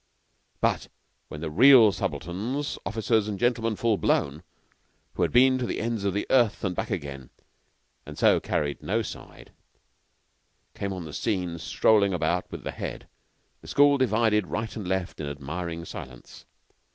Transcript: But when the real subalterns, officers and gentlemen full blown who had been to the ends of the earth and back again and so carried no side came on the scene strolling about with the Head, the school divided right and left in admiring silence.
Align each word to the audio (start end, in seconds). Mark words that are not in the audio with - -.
But 0.61 0.87
when 1.27 1.41
the 1.41 1.51
real 1.51 1.91
subalterns, 1.91 2.79
officers 2.87 3.27
and 3.27 3.37
gentlemen 3.37 3.75
full 3.75 3.99
blown 3.99 4.41
who 5.13 5.21
had 5.21 5.31
been 5.31 5.59
to 5.59 5.67
the 5.67 5.79
ends 5.79 6.05
of 6.05 6.15
the 6.15 6.25
earth 6.31 6.63
and 6.63 6.75
back 6.75 6.89
again 6.89 7.29
and 8.03 8.17
so 8.17 8.39
carried 8.39 8.81
no 8.81 9.03
side 9.03 9.51
came 10.73 10.91
on 10.91 11.05
the 11.05 11.13
scene 11.13 11.59
strolling 11.59 12.15
about 12.15 12.51
with 12.51 12.63
the 12.63 12.71
Head, 12.71 13.07
the 13.61 13.67
school 13.67 13.99
divided 13.99 14.47
right 14.47 14.75
and 14.75 14.87
left 14.87 15.19
in 15.19 15.27
admiring 15.27 15.85
silence. 15.85 16.47